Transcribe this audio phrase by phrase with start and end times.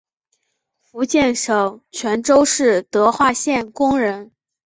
[0.79, 4.31] 福建省泉州市德化县工人。